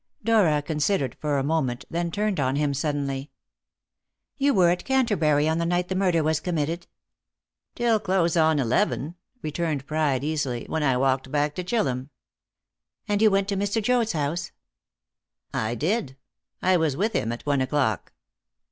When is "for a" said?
1.21-1.43